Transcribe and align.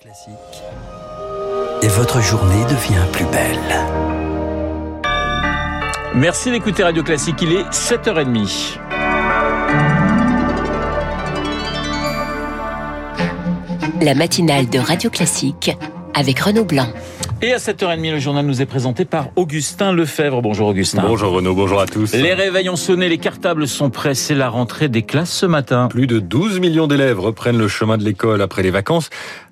Classique. 0.00 0.32
Et 1.82 1.88
votre 1.88 2.22
journée 2.22 2.64
devient 2.64 3.04
plus 3.12 3.26
belle. 3.26 3.58
Merci 6.14 6.50
d'écouter 6.50 6.84
Radio 6.84 7.02
Classique, 7.02 7.36
il 7.42 7.52
est 7.52 7.68
7h30. 7.68 8.78
La 14.00 14.14
matinale 14.14 14.70
de 14.70 14.78
Radio 14.78 15.10
Classique 15.10 15.76
avec 16.14 16.40
Renaud 16.40 16.64
Blanc. 16.64 16.88
Et 17.42 17.54
à 17.54 17.56
7h30, 17.56 18.12
le 18.12 18.18
journal 18.18 18.44
nous 18.44 18.60
est 18.60 18.66
présenté 18.66 19.06
par 19.06 19.28
Augustin 19.34 19.92
Lefebvre. 19.92 20.42
Bonjour 20.42 20.68
Augustin. 20.68 21.02
Bonjour 21.06 21.32
Renaud, 21.32 21.54
bonjour 21.54 21.80
à 21.80 21.86
tous. 21.86 22.12
Les 22.12 22.34
réveils 22.34 22.68
ont 22.68 22.76
sonné, 22.76 23.08
les 23.08 23.16
cartables 23.16 23.66
sont 23.66 23.88
prêts, 23.88 24.14
c'est 24.14 24.34
la 24.34 24.50
rentrée 24.50 24.88
des 24.88 25.02
classes 25.02 25.32
ce 25.32 25.46
matin. 25.46 25.88
Plus 25.88 26.06
de 26.06 26.18
12 26.18 26.60
millions 26.60 26.86
d'élèves 26.86 27.18
reprennent 27.18 27.56
le 27.56 27.68
chemin 27.68 27.96
de 27.96 28.04
l'école 28.04 28.42
après 28.42 28.62
les 28.62 28.70
vacances, 28.70 29.08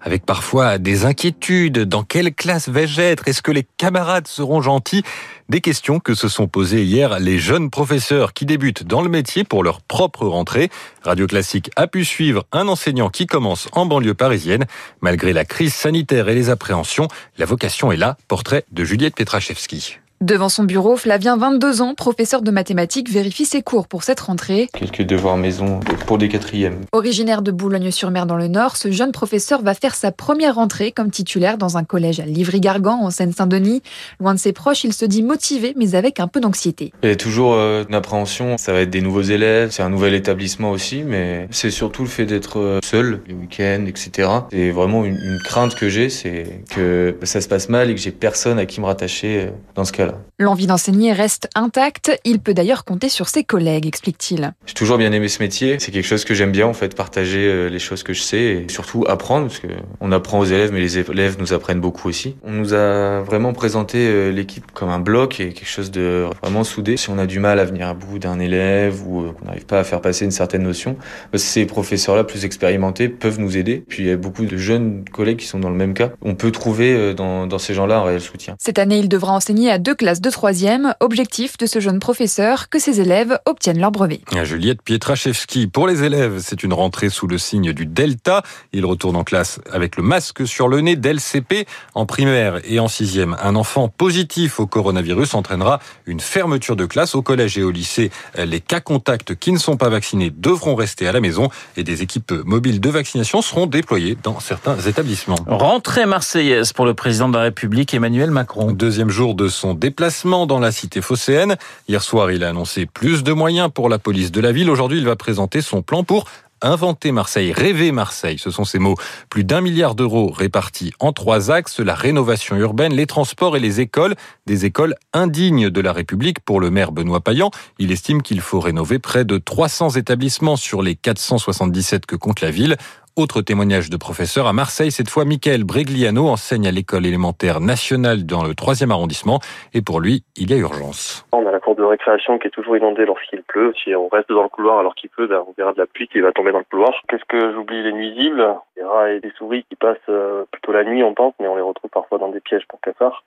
avec 0.08 0.24
parfois 0.24 0.78
des 0.78 1.04
inquiétudes. 1.04 1.80
Dans 1.80 2.02
quelle 2.02 2.32
classe 2.34 2.70
vais-je 2.70 2.98
être? 2.98 3.28
Est-ce 3.28 3.42
que 3.42 3.52
les 3.52 3.66
camarades 3.76 4.26
seront 4.26 4.62
gentils? 4.62 5.02
Des 5.50 5.60
questions 5.60 6.00
que 6.00 6.14
se 6.14 6.28
sont 6.28 6.48
posées 6.48 6.82
hier 6.82 7.18
les 7.18 7.38
jeunes 7.38 7.68
professeurs 7.68 8.32
qui 8.32 8.46
débutent 8.46 8.84
dans 8.84 9.02
le 9.02 9.10
métier 9.10 9.44
pour 9.44 9.62
leur 9.62 9.82
propre 9.82 10.26
rentrée. 10.26 10.70
Radio 11.02 11.26
Classique 11.26 11.70
a 11.76 11.86
pu 11.86 12.06
suivre 12.06 12.46
un 12.52 12.68
enseignant 12.68 13.10
qui 13.10 13.26
commence 13.26 13.68
en 13.72 13.84
banlieue 13.84 14.14
parisienne. 14.14 14.64
Malgré 15.02 15.34
la 15.34 15.44
crise 15.44 15.74
sanitaire 15.74 16.30
et 16.30 16.34
les 16.34 16.48
appréhensions, 16.48 17.08
la 17.36 17.44
vocation 17.44 17.92
est 17.92 17.98
là. 17.98 18.16
Portrait 18.28 18.64
de 18.72 18.84
Juliette 18.84 19.14
Petrachevski. 19.14 19.98
Devant 20.20 20.48
son 20.48 20.64
bureau, 20.64 20.96
Flavien, 20.96 21.36
22 21.36 21.80
ans, 21.80 21.94
professeur 21.94 22.42
de 22.42 22.50
mathématiques, 22.50 23.08
vérifie 23.08 23.44
ses 23.44 23.62
cours 23.62 23.86
pour 23.86 24.02
cette 24.02 24.18
rentrée. 24.18 24.68
Quelques 24.72 25.02
devoirs 25.02 25.36
maison 25.36 25.78
pour 26.08 26.18
des 26.18 26.28
quatrièmes. 26.28 26.80
Originaire 26.90 27.40
de 27.40 27.52
Boulogne-sur-Mer 27.52 28.26
dans 28.26 28.36
le 28.36 28.48
Nord, 28.48 28.76
ce 28.76 28.90
jeune 28.90 29.12
professeur 29.12 29.62
va 29.62 29.74
faire 29.74 29.94
sa 29.94 30.10
première 30.10 30.56
rentrée 30.56 30.90
comme 30.90 31.12
titulaire 31.12 31.56
dans 31.56 31.76
un 31.76 31.84
collège 31.84 32.18
à 32.18 32.26
Livry-Gargan, 32.26 32.98
en 33.00 33.10
Seine-Saint-Denis. 33.10 33.80
Loin 34.18 34.34
de 34.34 34.40
ses 34.40 34.52
proches, 34.52 34.82
il 34.82 34.92
se 34.92 35.04
dit 35.04 35.22
motivé, 35.22 35.72
mais 35.76 35.94
avec 35.94 36.18
un 36.18 36.26
peu 36.26 36.40
d'anxiété. 36.40 36.92
Il 37.04 37.10
y 37.10 37.12
a 37.12 37.16
toujours 37.16 37.54
euh, 37.54 37.84
une 37.88 37.94
appréhension. 37.94 38.58
Ça 38.58 38.72
va 38.72 38.80
être 38.80 38.90
des 38.90 39.02
nouveaux 39.02 39.22
élèves, 39.22 39.70
c'est 39.70 39.84
un 39.84 39.90
nouvel 39.90 40.14
établissement 40.14 40.72
aussi, 40.72 41.04
mais 41.04 41.46
c'est 41.52 41.70
surtout 41.70 42.02
le 42.02 42.08
fait 42.08 42.26
d'être 42.26 42.58
euh, 42.58 42.80
seul 42.82 43.20
les 43.28 43.34
week-ends, 43.34 43.84
etc. 43.86 44.28
C'est 44.50 44.72
vraiment 44.72 45.04
une, 45.04 45.14
une 45.14 45.38
crainte 45.44 45.76
que 45.76 45.88
j'ai, 45.88 46.10
c'est 46.10 46.64
que 46.74 47.16
ça 47.22 47.40
se 47.40 47.46
passe 47.46 47.68
mal 47.68 47.88
et 47.88 47.94
que 47.94 48.00
j'ai 48.00 48.10
personne 48.10 48.58
à 48.58 48.66
qui 48.66 48.80
me 48.80 48.86
rattacher 48.86 49.42
euh, 49.42 49.50
dans 49.76 49.84
ce 49.84 49.92
cas-là. 49.92 50.07
L'envie 50.38 50.66
d'enseigner 50.66 51.12
reste 51.12 51.48
intacte. 51.54 52.18
Il 52.24 52.38
peut 52.38 52.54
d'ailleurs 52.54 52.84
compter 52.84 53.08
sur 53.08 53.28
ses 53.28 53.44
collègues, 53.44 53.86
explique-t-il. 53.86 54.52
J'ai 54.66 54.74
toujours 54.74 54.98
bien 54.98 55.12
aimé 55.12 55.28
ce 55.28 55.42
métier. 55.42 55.76
C'est 55.80 55.90
quelque 55.90 56.06
chose 56.06 56.24
que 56.24 56.34
j'aime 56.34 56.52
bien, 56.52 56.66
en 56.66 56.72
fait, 56.72 56.94
partager 56.94 57.46
euh, 57.46 57.68
les 57.68 57.78
choses 57.78 58.02
que 58.02 58.12
je 58.12 58.22
sais 58.22 58.38
et 58.38 58.66
surtout 58.70 59.04
apprendre, 59.08 59.48
parce 59.48 59.58
que 59.58 59.68
on 60.00 60.12
apprend 60.12 60.38
aux 60.38 60.44
élèves, 60.44 60.72
mais 60.72 60.80
les 60.80 60.98
élèves 60.98 61.36
nous 61.38 61.52
apprennent 61.52 61.80
beaucoup 61.80 62.08
aussi. 62.08 62.36
On 62.44 62.52
nous 62.52 62.74
a 62.74 63.20
vraiment 63.22 63.52
présenté 63.52 64.06
euh, 64.06 64.30
l'équipe 64.30 64.70
comme 64.72 64.90
un 64.90 65.00
bloc 65.00 65.40
et 65.40 65.52
quelque 65.52 65.68
chose 65.68 65.90
de 65.90 66.26
vraiment 66.42 66.64
soudé. 66.64 66.96
Si 66.96 67.10
on 67.10 67.18
a 67.18 67.26
du 67.26 67.40
mal 67.40 67.58
à 67.58 67.64
venir 67.64 67.88
à 67.88 67.94
bout 67.94 68.18
d'un 68.18 68.38
élève 68.38 69.02
ou 69.06 69.22
euh, 69.22 69.32
qu'on 69.32 69.46
n'arrive 69.46 69.66
pas 69.66 69.80
à 69.80 69.84
faire 69.84 70.00
passer 70.00 70.24
une 70.24 70.30
certaine 70.30 70.62
notion, 70.62 70.96
bah, 71.32 71.38
ces 71.38 71.66
professeurs-là 71.66 72.24
plus 72.24 72.44
expérimentés 72.44 73.08
peuvent 73.08 73.40
nous 73.40 73.56
aider. 73.56 73.84
Puis 73.88 74.04
il 74.04 74.08
y 74.08 74.12
a 74.12 74.16
beaucoup 74.16 74.44
de 74.44 74.56
jeunes 74.56 75.04
collègues 75.12 75.38
qui 75.38 75.46
sont 75.46 75.58
dans 75.58 75.70
le 75.70 75.76
même 75.76 75.94
cas. 75.94 76.10
On 76.22 76.34
peut 76.34 76.52
trouver 76.52 77.14
dans, 77.14 77.46
dans 77.46 77.58
ces 77.58 77.74
gens-là 77.74 77.98
un 77.98 78.04
réel 78.04 78.20
soutien. 78.20 78.54
Cette 78.58 78.78
année, 78.78 78.98
il 78.98 79.08
devra 79.08 79.32
enseigner 79.32 79.70
à 79.70 79.78
deux 79.78 79.94
classes 79.98 80.22
de 80.22 80.30
troisième. 80.30 80.94
Objectif 81.00 81.58
de 81.58 81.66
ce 81.66 81.80
jeune 81.80 81.98
professeur, 81.98 82.70
que 82.70 82.78
ses 82.78 83.02
élèves 83.02 83.38
obtiennent 83.44 83.80
leur 83.80 83.90
brevet. 83.90 84.20
Juliette 84.44 84.80
Pietraszewski. 84.80 85.66
Pour 85.66 85.86
les 85.86 86.04
élèves, 86.04 86.38
c'est 86.38 86.62
une 86.62 86.72
rentrée 86.72 87.10
sous 87.10 87.26
le 87.26 87.36
signe 87.36 87.74
du 87.74 87.84
Delta. 87.84 88.42
Ils 88.72 88.86
retournent 88.86 89.16
en 89.16 89.24
classe 89.24 89.60
avec 89.70 89.96
le 89.96 90.02
masque 90.02 90.46
sur 90.46 90.68
le 90.68 90.80
nez 90.80 90.96
d'LCP. 90.96 91.66
En 91.94 92.06
primaire 92.06 92.60
et 92.64 92.80
en 92.80 92.88
sixième, 92.88 93.36
un 93.42 93.56
enfant 93.56 93.88
positif 93.88 94.60
au 94.60 94.66
coronavirus 94.66 95.34
entraînera 95.34 95.80
une 96.06 96.20
fermeture 96.20 96.76
de 96.76 96.86
classe 96.86 97.14
au 97.14 97.20
collège 97.20 97.58
et 97.58 97.62
au 97.62 97.70
lycée. 97.70 98.10
Les 98.38 98.60
cas 98.60 98.80
contacts 98.80 99.34
qui 99.34 99.52
ne 99.52 99.58
sont 99.58 99.76
pas 99.76 99.88
vaccinés 99.88 100.32
devront 100.34 100.76
rester 100.76 101.08
à 101.08 101.12
la 101.12 101.20
maison 101.20 101.48
et 101.76 101.82
des 101.82 102.02
équipes 102.02 102.32
mobiles 102.44 102.80
de 102.80 102.88
vaccination 102.88 103.42
seront 103.42 103.66
déployées 103.66 104.16
dans 104.22 104.38
certains 104.38 104.78
établissements. 104.78 105.38
Rentrée 105.48 106.06
marseillaise 106.06 106.72
pour 106.72 106.86
le 106.86 106.94
président 106.94 107.28
de 107.28 107.36
la 107.36 107.42
République 107.42 107.92
Emmanuel 107.92 108.30
Macron. 108.30 108.70
Deuxième 108.70 109.10
jour 109.10 109.34
de 109.34 109.48
son 109.48 109.74
déplacement 109.88 110.44
dans 110.44 110.58
la 110.58 110.70
cité 110.70 111.00
phocéenne. 111.00 111.56
Hier 111.88 112.02
soir, 112.02 112.30
il 112.30 112.44
a 112.44 112.50
annoncé 112.50 112.84
plus 112.84 113.22
de 113.22 113.32
moyens 113.32 113.70
pour 113.72 113.88
la 113.88 113.98
police 113.98 114.30
de 114.30 114.38
la 114.38 114.52
ville. 114.52 114.68
Aujourd'hui, 114.68 114.98
il 114.98 115.06
va 115.06 115.16
présenter 115.16 115.62
son 115.62 115.80
plan 115.80 116.04
pour 116.04 116.26
Inventer 116.60 117.12
Marseille, 117.12 117.52
rêver 117.52 117.92
Marseille, 117.92 118.36
ce 118.38 118.50
sont 118.50 118.64
ces 118.64 118.80
mots. 118.80 118.96
Plus 119.30 119.44
d'un 119.44 119.60
milliard 119.60 119.94
d'euros 119.94 120.30
répartis 120.30 120.92
en 120.98 121.12
trois 121.12 121.52
axes, 121.52 121.78
la 121.78 121.94
rénovation 121.94 122.56
urbaine, 122.56 122.92
les 122.92 123.06
transports 123.06 123.56
et 123.56 123.60
les 123.60 123.80
écoles, 123.80 124.16
des 124.44 124.64
écoles 124.64 124.94
indignes 125.12 125.70
de 125.70 125.80
la 125.80 125.92
République 125.92 126.40
pour 126.40 126.60
le 126.60 126.70
maire 126.70 126.90
Benoît 126.90 127.20
Payan. 127.20 127.50
Il 127.78 127.92
estime 127.92 128.22
qu'il 128.22 128.40
faut 128.40 128.58
rénover 128.58 128.98
près 128.98 129.24
de 129.24 129.38
300 129.38 129.90
établissements 129.90 130.56
sur 130.56 130.82
les 130.82 130.96
477 130.96 132.06
que 132.06 132.16
compte 132.16 132.40
la 132.40 132.50
ville. 132.50 132.76
Autre 133.18 133.42
témoignage 133.42 133.90
de 133.90 133.96
professeur 133.96 134.46
à 134.46 134.52
Marseille, 134.52 134.92
cette 134.92 135.10
fois 135.10 135.24
Michael 135.24 135.64
Bregliano 135.64 136.28
enseigne 136.28 136.68
à 136.68 136.70
l'école 136.70 137.04
élémentaire 137.04 137.58
nationale 137.60 138.24
dans 138.24 138.44
le 138.44 138.50
3e 138.50 138.92
arrondissement 138.92 139.40
et 139.74 139.82
pour 139.82 139.98
lui, 139.98 140.22
il 140.36 140.52
y 140.52 140.54
a 140.54 140.56
urgence. 140.56 141.26
On 141.32 141.44
a 141.44 141.50
la 141.50 141.58
cour 141.58 141.74
de 141.74 141.82
récréation 141.82 142.38
qui 142.38 142.46
est 142.46 142.50
toujours 142.50 142.76
inondée 142.76 143.04
lorsqu'il 143.06 143.42
pleut. 143.42 143.74
Si 143.82 143.92
on 143.92 144.06
reste 144.06 144.28
dans 144.28 144.44
le 144.44 144.48
couloir 144.48 144.78
alors 144.78 144.94
qu'il 144.94 145.10
pleut, 145.10 145.26
ben, 145.26 145.42
on 145.48 145.52
verra 145.58 145.72
de 145.72 145.78
la 145.78 145.86
pluie 145.86 146.06
qui 146.06 146.20
va 146.20 146.30
tomber 146.30 146.52
dans 146.52 146.58
le 146.58 146.64
couloir. 146.70 146.92
Qu'est-ce 147.08 147.24
que 147.24 147.52
j'oublie 147.54 147.82
Les 147.82 147.92
nuisibles, 147.92 148.54
des 148.76 148.84
rats 148.84 149.10
et 149.10 149.18
des 149.18 149.32
souris 149.36 149.64
qui 149.68 149.74
passent 149.74 149.98
euh, 150.08 150.44
plutôt 150.52 150.70
la 150.70 150.84
nuit, 150.84 151.02
on 151.02 151.12
pense, 151.12 151.34
mais 151.40 151.48
on 151.48 151.56
les 151.56 151.62
retrouve 151.62 151.90
parfois 151.90 152.18
dans 152.18 152.28
des 152.28 152.38
pièges 152.38 152.68
pour 152.68 152.80
cafards. 152.80 153.24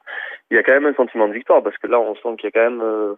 Il 0.51 0.55
y 0.55 0.57
a 0.57 0.63
quand 0.63 0.73
même 0.73 0.85
un 0.85 0.93
sentiment 0.93 1.27
de 1.27 1.33
victoire 1.33 1.61
parce 1.61 1.77
que 1.77 1.87
là, 1.87 1.99
on 1.99 2.15
sent 2.15 2.37
qu'il 2.37 2.45
y 2.45 2.47
a 2.47 2.51
quand 2.51 2.71
même 2.71 2.81
euh, 2.81 3.15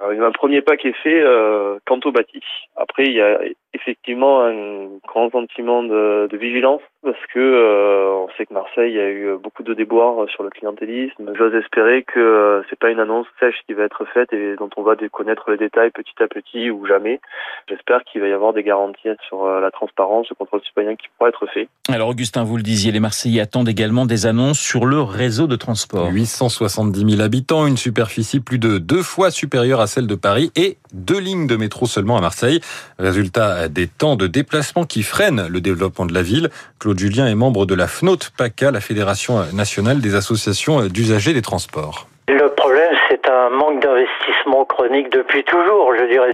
un 0.00 0.32
premier 0.32 0.60
pas 0.60 0.76
qui 0.76 0.88
est 0.88 1.02
fait 1.02 1.22
euh, 1.22 1.78
quant 1.86 2.00
au 2.04 2.12
bâti. 2.12 2.42
Après, 2.76 3.04
il 3.04 3.14
y 3.14 3.22
a 3.22 3.38
effectivement 3.72 4.42
un 4.42 4.88
grand 5.06 5.30
sentiment 5.30 5.82
de, 5.82 6.09
de 6.28 6.36
vigilance 6.36 6.82
parce 7.02 7.18
que 7.32 7.38
euh, 7.38 8.24
on 8.24 8.28
sait 8.36 8.44
que 8.44 8.52
Marseille 8.52 8.98
a 8.98 9.08
eu 9.08 9.38
beaucoup 9.42 9.62
de 9.62 9.72
déboires 9.72 10.28
sur 10.28 10.42
le 10.42 10.50
clientélisme. 10.50 11.32
J'ose 11.36 11.54
espérer 11.54 12.02
que 12.02 12.20
euh, 12.20 12.62
c'est 12.68 12.78
pas 12.78 12.90
une 12.90 13.00
annonce 13.00 13.26
sèche 13.38 13.56
qui 13.66 13.72
va 13.72 13.84
être 13.84 14.04
faite 14.12 14.32
et 14.32 14.56
dont 14.56 14.68
on 14.76 14.82
va 14.82 14.94
connaître 15.10 15.50
les 15.50 15.56
détails 15.56 15.90
petit 15.90 16.14
à 16.22 16.28
petit 16.28 16.70
ou 16.70 16.86
jamais. 16.86 17.20
J'espère 17.68 18.04
qu'il 18.04 18.20
va 18.20 18.28
y 18.28 18.32
avoir 18.32 18.52
des 18.52 18.62
garanties 18.62 19.08
sur 19.28 19.44
euh, 19.44 19.60
la 19.60 19.70
transparence, 19.70 20.28
le 20.28 20.34
contrôle 20.34 20.60
citoyen 20.62 20.94
qui 20.96 21.06
pourra 21.16 21.30
être 21.30 21.46
fait. 21.46 21.68
Alors 21.88 22.08
Augustin, 22.08 22.44
vous 22.44 22.56
le 22.56 22.62
disiez, 22.62 22.92
les 22.92 23.00
Marseillais 23.00 23.40
attendent 23.40 23.68
également 23.68 24.04
des 24.04 24.26
annonces 24.26 24.60
sur 24.60 24.84
le 24.84 25.00
réseau 25.00 25.46
de 25.46 25.56
transport. 25.56 26.10
870 26.10 27.16
000 27.16 27.22
habitants, 27.22 27.66
une 27.66 27.78
superficie 27.78 28.40
plus 28.40 28.58
de 28.58 28.78
deux 28.78 29.02
fois 29.02 29.30
supérieure 29.30 29.80
à 29.80 29.86
celle 29.86 30.06
de 30.06 30.14
Paris 30.14 30.52
et 30.56 30.76
deux 30.92 31.18
lignes 31.18 31.46
de 31.46 31.56
métro 31.56 31.86
seulement 31.86 32.18
à 32.18 32.20
Marseille. 32.20 32.60
Résultat 32.98 33.68
des 33.68 33.86
temps 33.86 34.16
de 34.16 34.26
déplacement 34.26 34.84
qui 34.84 35.02
freinent 35.02 35.46
le 35.48 35.60
développement 35.60 36.04
de 36.04 36.12
la 36.12 36.22
ville. 36.22 36.50
Claude 36.78 36.89
Julien 36.96 37.26
est 37.26 37.34
membre 37.34 37.66
de 37.66 37.74
la 37.74 37.86
FNOT 37.86 38.30
PACA, 38.36 38.70
la 38.70 38.80
Fédération 38.80 39.44
nationale 39.52 40.00
des 40.00 40.14
associations 40.14 40.86
d'usagers 40.86 41.32
des 41.32 41.42
transports. 41.42 42.06
Le 42.28 42.48
problème, 42.54 42.92
c'est 43.08 43.28
un 43.28 43.50
manque 43.50 43.82
d'investissement 43.82 44.64
chronique 44.64 45.10
depuis 45.12 45.44
toujours, 45.44 45.92
je 45.98 46.04
dirais. 46.10 46.32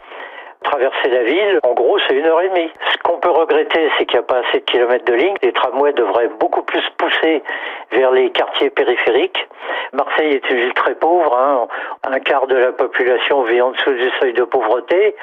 Traverser 0.67 1.09
la 1.11 1.23
ville, 1.23 1.61
en 1.63 1.75
gros, 1.75 1.97
c'est 2.07 2.15
une 2.15 2.27
heure 2.27 2.41
et 2.41 2.49
demie. 2.49 2.71
Ce 2.93 2.99
qu'on 3.05 3.19
peut 3.19 3.31
regretter, 3.31 3.89
c'est 3.97 4.07
qu'il 4.07 4.19
n'y 4.19 4.25
a 4.25 4.27
pas 4.27 4.39
assez 4.39 4.59
de 4.59 4.65
kilomètres 4.65 5.05
de 5.05 5.15
ligne. 5.15 5.37
Les 5.43 5.53
tramways 5.53 5.93
devraient 5.93 6.29
beaucoup 6.41 6.63
plus 6.63 6.83
pousser 6.99 7.43
vers 7.93 8.11
les 8.11 8.31
quartiers 8.31 8.71
périphériques. 8.71 9.47
Marseille 9.93 10.35
est 10.35 10.51
une 10.51 10.57
ville 10.57 10.75
très 10.75 10.97
pauvre. 10.97 11.37
Hein. 11.37 11.69
Un 12.03 12.19
quart 12.19 12.49
de 12.49 12.57
la 12.57 12.73
population 12.73 13.43
vit 13.45 13.61
en 13.61 13.71
dessous 13.71 13.93
du 13.93 14.11
seuil 14.21 14.33
de 14.33 14.43
pauvreté. 14.43 15.15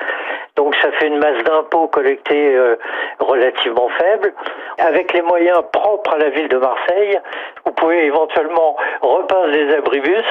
Donc 0.55 0.75
ça 0.81 0.91
fait 0.93 1.07
une 1.07 1.17
masse 1.17 1.43
d'impôts 1.43 1.87
collectés 1.87 2.55
euh, 2.55 2.75
relativement 3.19 3.89
faible. 3.97 4.33
Avec 4.77 5.11
les 5.13 5.21
moyens 5.21 5.61
propres 5.71 6.13
à 6.13 6.17
la 6.19 6.29
ville 6.29 6.47
de 6.47 6.57
Marseille, 6.57 7.19
vous 7.65 7.71
pouvez 7.73 8.05
éventuellement 8.05 8.77
repeindre 9.01 9.47
les 9.47 9.73
abribus. 9.75 10.25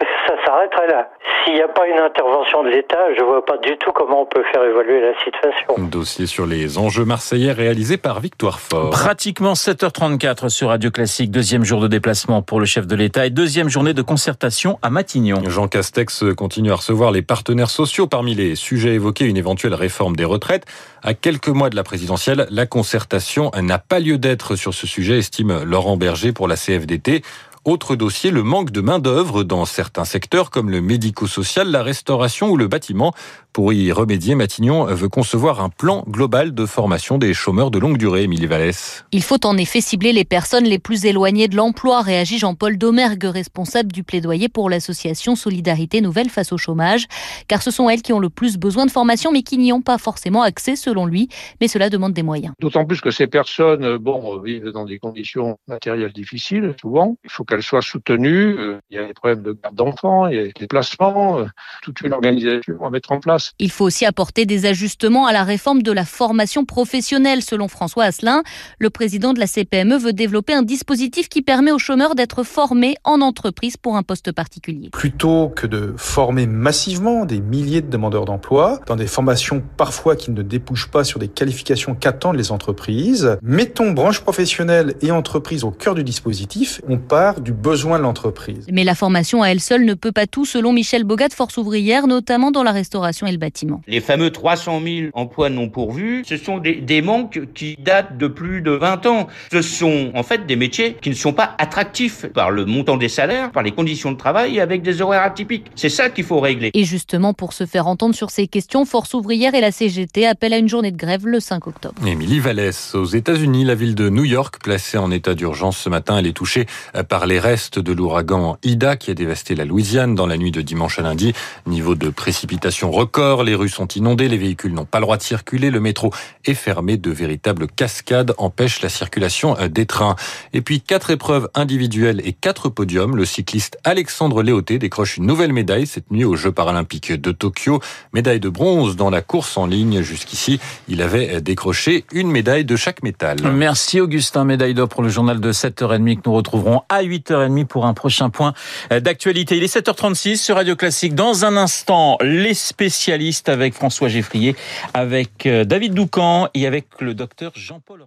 Ça 0.26 0.34
s'arrêterait 0.44 0.88
là. 0.88 1.08
S'il 1.44 1.54
n'y 1.54 1.62
a 1.62 1.68
pas 1.68 1.86
une 1.86 1.98
intervention 1.98 2.62
de 2.62 2.70
l'État, 2.70 3.14
je 3.14 3.22
vois 3.22 3.44
pas 3.44 3.56
du 3.58 3.76
tout 3.78 3.92
comment 3.92 4.22
on 4.22 4.26
peut 4.26 4.44
faire 4.52 4.62
évoluer 4.64 5.00
la 5.00 5.12
situation. 5.24 5.88
Dossier 5.88 6.26
sur 6.26 6.46
les 6.46 6.78
enjeux 6.78 7.04
marseillais 7.04 7.52
réalisé 7.52 7.96
par 7.96 8.20
Victoire 8.20 8.60
Fort. 8.60 8.90
Pratiquement 8.90 9.54
7h34 9.54 10.48
sur 10.48 10.68
Radio 10.68 10.90
Classique, 10.90 11.30
deuxième 11.30 11.64
jour 11.64 11.80
de 11.80 11.88
déplacement 11.88 12.42
pour 12.42 12.60
le 12.60 12.66
chef 12.66 12.86
de 12.86 12.96
l'État 12.96 13.26
et 13.26 13.30
deuxième 13.30 13.68
journée 13.68 13.94
de 13.94 14.02
concertation 14.02 14.78
à 14.82 14.90
Matignon. 14.90 15.42
Jean 15.48 15.68
Castex 15.68 16.24
continue 16.36 16.72
à 16.72 16.76
recevoir 16.76 17.12
les 17.12 17.22
partenaires 17.22 17.70
sociaux 17.70 18.06
parmi 18.06 18.34
les 18.34 18.54
sujets 18.54 18.94
évoqués, 18.94 19.26
une 19.26 19.36
éventuelle 19.36 19.74
réforme 19.74 20.16
des 20.16 20.24
retraites. 20.24 20.66
À 21.02 21.14
quelques 21.14 21.48
mois 21.48 21.70
de 21.70 21.76
la 21.76 21.84
présidentielle, 21.84 22.46
la 22.50 22.66
concertation 22.66 23.50
n'a 23.60 23.78
pas 23.78 24.00
lieu 24.00 24.18
d'être 24.18 24.56
sur 24.56 24.74
ce 24.74 24.86
sujet, 24.86 25.18
estime 25.18 25.62
Laurent 25.62 25.96
Berger 25.96 26.32
pour 26.32 26.48
la 26.48 26.56
CFDT. 26.56 27.22
Autre 27.66 27.96
dossier, 27.96 28.30
le 28.30 28.44
manque 28.44 28.70
de 28.70 28.80
main-d'œuvre 28.80 29.42
dans 29.42 29.64
certains 29.64 30.04
secteurs 30.04 30.50
comme 30.50 30.70
le 30.70 30.80
médico-social, 30.80 31.68
la 31.68 31.82
restauration 31.82 32.48
ou 32.50 32.56
le 32.56 32.68
bâtiment. 32.68 33.12
Pour 33.52 33.72
y 33.72 33.90
remédier, 33.90 34.36
Matignon 34.36 34.84
veut 34.84 35.08
concevoir 35.08 35.60
un 35.60 35.68
plan 35.68 36.04
global 36.06 36.54
de 36.54 36.64
formation 36.64 37.18
des 37.18 37.34
chômeurs 37.34 37.72
de 37.72 37.80
longue 37.80 37.96
durée, 37.96 38.22
Émilie 38.22 38.46
Vallès. 38.46 39.04
Il 39.10 39.22
faut 39.22 39.44
en 39.44 39.56
effet 39.56 39.80
cibler 39.80 40.12
les 40.12 40.24
personnes 40.24 40.62
les 40.62 40.78
plus 40.78 41.06
éloignées 41.06 41.48
de 41.48 41.56
l'emploi, 41.56 42.02
réagit 42.02 42.38
Jean-Paul 42.38 42.78
Domergue, 42.78 43.24
responsable 43.24 43.90
du 43.90 44.04
plaidoyer 44.04 44.48
pour 44.48 44.70
l'association 44.70 45.34
Solidarité 45.34 46.00
Nouvelle 46.00 46.28
face 46.28 46.52
au 46.52 46.58
chômage, 46.58 47.06
car 47.48 47.62
ce 47.62 47.72
sont 47.72 47.90
elles 47.90 48.02
qui 48.02 48.12
ont 48.12 48.20
le 48.20 48.30
plus 48.30 48.58
besoin 48.58 48.86
de 48.86 48.92
formation, 48.92 49.32
mais 49.32 49.42
qui 49.42 49.58
n'y 49.58 49.72
ont 49.72 49.82
pas 49.82 49.98
forcément 49.98 50.42
accès 50.42 50.76
selon 50.76 51.04
lui. 51.04 51.30
Mais 51.60 51.66
cela 51.66 51.90
demande 51.90 52.12
des 52.12 52.22
moyens. 52.22 52.52
D'autant 52.60 52.84
plus 52.84 53.00
que 53.00 53.10
ces 53.10 53.26
personnes, 53.26 53.96
bon, 53.96 54.38
vivent 54.38 54.70
dans 54.70 54.84
des 54.84 55.00
conditions 55.00 55.58
matérielles 55.66 56.12
difficiles, 56.12 56.76
souvent. 56.80 57.16
Il 57.24 57.30
faut 57.30 57.44
qu'elles 57.44 57.55
soient 57.62 57.82
soutenues. 57.82 58.56
Il 58.90 58.96
y 58.96 58.98
a 58.98 59.06
des 59.06 59.14
problèmes 59.14 59.42
de 59.42 59.52
garde 59.52 59.74
d'enfants, 59.74 60.26
il 60.26 60.36
y 60.36 60.38
a 60.38 60.44
des 60.44 60.52
déplacements, 60.58 61.44
toute 61.82 62.00
une 62.00 62.12
organisation 62.12 62.84
à 62.84 62.90
mettre 62.90 63.12
en 63.12 63.20
place. 63.20 63.52
Il 63.58 63.70
faut 63.70 63.84
aussi 63.84 64.04
apporter 64.04 64.46
des 64.46 64.66
ajustements 64.66 65.26
à 65.26 65.32
la 65.32 65.44
réforme 65.44 65.82
de 65.82 65.92
la 65.92 66.04
formation 66.04 66.64
professionnelle, 66.64 67.42
selon 67.42 67.68
François 67.68 68.04
Asselin. 68.04 68.42
Le 68.78 68.90
président 68.90 69.32
de 69.32 69.40
la 69.40 69.46
CPME 69.46 69.96
veut 69.96 70.12
développer 70.12 70.54
un 70.54 70.62
dispositif 70.62 71.28
qui 71.28 71.42
permet 71.42 71.72
aux 71.72 71.78
chômeurs 71.78 72.14
d'être 72.14 72.42
formés 72.42 72.96
en 73.04 73.20
entreprise 73.20 73.76
pour 73.76 73.96
un 73.96 74.02
poste 74.02 74.32
particulier. 74.32 74.90
Plutôt 74.90 75.48
que 75.48 75.66
de 75.66 75.94
former 75.96 76.46
massivement 76.46 77.24
des 77.24 77.40
milliers 77.40 77.82
de 77.82 77.90
demandeurs 77.90 78.24
d'emploi 78.24 78.80
dans 78.86 78.96
des 78.96 79.06
formations 79.06 79.62
parfois 79.76 80.16
qui 80.16 80.30
ne 80.30 80.42
débouchent 80.42 80.90
pas 80.90 81.04
sur 81.04 81.18
des 81.18 81.28
qualifications 81.28 81.94
qu'attendent 81.94 82.36
les 82.36 82.52
entreprises, 82.52 83.38
mettons 83.42 83.92
branche 83.92 84.20
professionnelle 84.20 84.94
et 85.00 85.10
entreprise 85.10 85.64
au 85.64 85.70
cœur 85.70 85.94
du 85.94 86.04
dispositif. 86.04 86.80
On 86.88 86.98
part 86.98 87.40
du 87.46 87.52
besoin 87.52 87.98
de 87.98 88.02
l'entreprise. 88.02 88.66
Mais 88.72 88.82
la 88.82 88.96
formation 88.96 89.40
à 89.40 89.50
elle 89.50 89.60
seule 89.60 89.84
ne 89.84 89.94
peut 89.94 90.10
pas 90.10 90.26
tout, 90.26 90.44
selon 90.44 90.72
Michel 90.72 91.04
Bogat, 91.04 91.28
force 91.32 91.56
ouvrière, 91.58 92.08
notamment 92.08 92.50
dans 92.50 92.64
la 92.64 92.72
restauration 92.72 93.24
et 93.28 93.30
le 93.30 93.38
bâtiment. 93.38 93.82
Les 93.86 94.00
fameux 94.00 94.30
300 94.30 94.82
000 94.84 95.10
emplois 95.12 95.48
non 95.48 95.68
pourvus, 95.68 96.24
ce 96.26 96.36
sont 96.36 96.58
des, 96.58 96.74
des, 96.74 97.02
manques 97.02 97.40
qui 97.54 97.76
datent 97.78 98.18
de 98.18 98.26
plus 98.26 98.62
de 98.62 98.72
20 98.72 99.06
ans. 99.06 99.28
Ce 99.52 99.62
sont 99.62 100.10
en 100.14 100.24
fait 100.24 100.44
des 100.46 100.56
métiers 100.56 100.96
qui 101.00 101.08
ne 101.08 101.14
sont 101.14 101.32
pas 101.32 101.54
attractifs 101.58 102.26
par 102.26 102.50
le 102.50 102.64
montant 102.64 102.96
des 102.96 103.08
salaires, 103.08 103.52
par 103.52 103.62
les 103.62 103.70
conditions 103.70 104.10
de 104.10 104.16
travail 104.16 104.56
et 104.56 104.60
avec 104.60 104.82
des 104.82 105.00
horaires 105.00 105.22
atypiques. 105.22 105.66
C'est 105.76 105.88
ça 105.88 106.10
qu'il 106.10 106.24
faut 106.24 106.40
régler. 106.40 106.72
Et 106.74 106.82
justement, 106.82 107.32
pour 107.32 107.52
se 107.52 107.64
faire 107.64 107.86
entendre 107.86 108.16
sur 108.16 108.30
ces 108.30 108.48
questions, 108.48 108.84
Force 108.84 109.14
ouvrière 109.14 109.54
et 109.54 109.60
la 109.60 109.70
CGT 109.70 110.26
appellent 110.26 110.54
à 110.54 110.58
une 110.58 110.68
journée 110.68 110.90
de 110.90 110.96
grève 110.96 111.28
le 111.28 111.38
5 111.38 111.64
octobre. 111.68 111.94
Émilie 112.04 112.40
Vallès, 112.40 112.96
aux 112.96 113.04
États-Unis, 113.04 113.64
la 113.64 113.76
ville 113.76 113.94
de 113.94 114.08
New 114.08 114.24
York, 114.24 114.56
placée 114.60 114.98
en 114.98 115.12
état 115.12 115.34
d'urgence 115.34 115.78
ce 115.78 115.88
matin, 115.88 116.18
elle 116.18 116.26
est 116.26 116.32
touchée 116.32 116.66
par 117.08 117.26
les 117.26 117.35
restes 117.38 117.78
de 117.78 117.92
l'ouragan 117.92 118.56
Ida 118.62 118.96
qui 118.96 119.10
a 119.10 119.14
dévasté 119.14 119.54
la 119.54 119.64
Louisiane 119.64 120.14
dans 120.14 120.26
la 120.26 120.36
nuit 120.36 120.52
de 120.52 120.62
dimanche 120.62 120.98
à 120.98 121.02
lundi. 121.02 121.32
Niveau 121.66 121.94
de 121.94 122.08
précipitation 122.08 122.90
record, 122.90 123.44
les 123.44 123.54
rues 123.54 123.68
sont 123.68 123.88
inondées, 123.88 124.28
les 124.28 124.38
véhicules 124.38 124.72
n'ont 124.72 124.84
pas 124.84 124.98
le 124.98 125.02
droit 125.02 125.16
de 125.16 125.22
circuler, 125.22 125.70
le 125.70 125.80
métro 125.80 126.12
est 126.44 126.54
fermé, 126.54 126.96
de 126.96 127.10
véritables 127.10 127.66
cascades 127.66 128.34
empêchent 128.38 128.82
la 128.82 128.88
circulation 128.88 129.56
des 129.70 129.86
trains. 129.86 130.16
Et 130.52 130.60
puis 130.60 130.80
quatre 130.80 131.10
épreuves 131.10 131.48
individuelles 131.54 132.20
et 132.24 132.32
quatre 132.32 132.68
podiums. 132.68 133.16
Le 133.16 133.24
cycliste 133.24 133.78
Alexandre 133.84 134.42
Léoté 134.42 134.78
décroche 134.78 135.16
une 135.16 135.26
nouvelle 135.26 135.52
médaille 135.52 135.86
cette 135.86 136.10
nuit 136.10 136.24
aux 136.24 136.36
Jeux 136.36 136.52
paralympiques 136.52 137.12
de 137.12 137.32
Tokyo. 137.32 137.80
Médaille 138.12 138.40
de 138.40 138.48
bronze 138.48 138.96
dans 138.96 139.10
la 139.10 139.22
course 139.22 139.56
en 139.56 139.66
ligne. 139.66 140.02
Jusqu'ici, 140.02 140.60
il 140.88 141.02
avait 141.02 141.40
décroché 141.40 142.04
une 142.12 142.30
médaille 142.30 142.64
de 142.64 142.76
chaque 142.76 143.02
métal. 143.02 143.38
Merci 143.42 144.00
Augustin, 144.00 144.44
médaille 144.44 144.74
d'or 144.74 144.88
pour 144.88 145.02
le 145.02 145.08
journal 145.08 145.40
de 145.40 145.52
7h30 145.52 146.16
que 146.16 146.22
nous 146.26 146.34
retrouverons 146.34 146.82
à 146.88 147.02
8h30 147.18 147.66
pour 147.66 147.86
un 147.86 147.94
prochain 147.94 148.30
point 148.30 148.52
d'actualité. 148.90 149.56
Il 149.56 149.62
est 149.62 149.74
7h36 149.74 150.36
sur 150.36 150.56
Radio 150.56 150.76
Classique. 150.76 151.14
Dans 151.14 151.44
un 151.44 151.56
instant, 151.56 152.18
les 152.22 152.54
spécialistes 152.54 153.48
avec 153.48 153.74
François 153.74 154.08
Geffrier, 154.08 154.56
avec 154.94 155.48
David 155.48 155.94
Doucan 155.94 156.48
et 156.54 156.66
avec 156.66 156.86
le 157.00 157.14
docteur 157.14 157.52
Jean-Paul 157.54 158.06